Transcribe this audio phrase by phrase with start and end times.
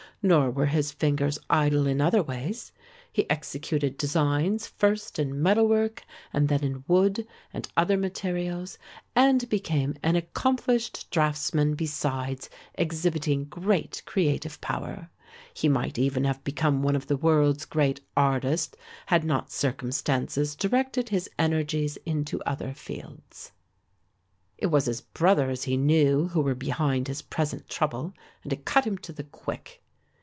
[0.23, 2.71] Nor were his fingers idle in other ways;
[3.11, 8.77] he executed designs first in metalwork and then in wood and other materials
[9.15, 15.09] and became an accomplished draughtsman besides exhibiting great creative power.
[15.55, 18.77] He might even have become one of the world's great artists
[19.07, 23.53] had not circumstances directed his energies into other fields.
[24.59, 24.67] The great Scottish reformer and martyr.
[24.67, 25.01] It was his
[25.59, 28.13] brothers he knew who were behind his present trouble
[28.43, 29.79] and it cut him to the quick.